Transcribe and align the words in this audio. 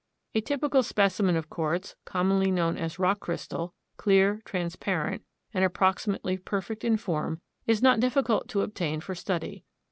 A 0.33 0.41
typical 0.41 0.81
specimen 0.81 1.35
of 1.35 1.47
quartz, 1.47 1.95
commonly 2.05 2.49
known 2.49 2.75
as 2.75 2.97
"rock 2.97 3.19
crystal," 3.19 3.75
clear, 3.97 4.41
transparent 4.45 5.21
and 5.53 5.63
approximately 5.63 6.37
perfect 6.39 6.83
in 6.83 6.97
form, 6.97 7.39
is 7.67 7.83
not 7.83 7.99
difficult 7.99 8.47
to 8.47 8.61
obtain 8.63 8.99
for 9.01 9.13
study. 9.13 9.63